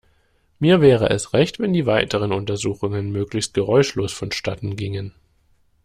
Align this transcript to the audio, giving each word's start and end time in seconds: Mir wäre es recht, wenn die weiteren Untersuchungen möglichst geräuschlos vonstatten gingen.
Mir 0.57 0.81
wäre 0.81 1.11
es 1.11 1.31
recht, 1.33 1.59
wenn 1.59 1.73
die 1.73 1.85
weiteren 1.85 2.33
Untersuchungen 2.33 3.11
möglichst 3.11 3.53
geräuschlos 3.53 4.11
vonstatten 4.11 4.75
gingen. 4.75 5.13